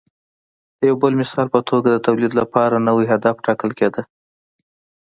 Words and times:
د 0.77 0.81
یو 0.89 0.95
بل 1.03 1.13
مثال 1.21 1.47
په 1.55 1.59
توګه 1.69 1.87
د 1.91 1.97
تولید 2.07 2.31
لپاره 2.39 2.85
نوی 2.87 3.05
هدف 3.13 3.35
ټاکل 3.45 3.71
کېده 3.79 4.01